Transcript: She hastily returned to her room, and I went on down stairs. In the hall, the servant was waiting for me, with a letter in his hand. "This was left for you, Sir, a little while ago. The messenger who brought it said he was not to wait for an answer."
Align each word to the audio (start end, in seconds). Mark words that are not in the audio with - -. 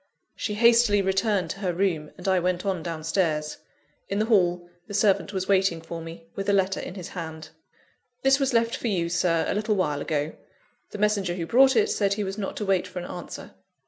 She 0.35 0.55
hastily 0.55 1.03
returned 1.03 1.51
to 1.51 1.59
her 1.59 1.73
room, 1.73 2.09
and 2.17 2.27
I 2.27 2.39
went 2.39 2.65
on 2.65 2.81
down 2.81 3.03
stairs. 3.03 3.57
In 4.09 4.17
the 4.17 4.25
hall, 4.25 4.67
the 4.87 4.95
servant 4.95 5.31
was 5.31 5.47
waiting 5.47 5.79
for 5.79 6.01
me, 6.01 6.25
with 6.33 6.49
a 6.49 6.53
letter 6.53 6.79
in 6.79 6.95
his 6.95 7.09
hand. 7.09 7.49
"This 8.23 8.39
was 8.39 8.51
left 8.51 8.75
for 8.75 8.87
you, 8.87 9.09
Sir, 9.09 9.45
a 9.47 9.53
little 9.53 9.75
while 9.75 10.01
ago. 10.01 10.33
The 10.89 10.97
messenger 10.97 11.35
who 11.35 11.45
brought 11.45 11.75
it 11.75 11.87
said 11.91 12.15
he 12.15 12.23
was 12.23 12.39
not 12.39 12.57
to 12.57 12.65
wait 12.65 12.87
for 12.87 12.97
an 12.97 13.05
answer." 13.05 13.53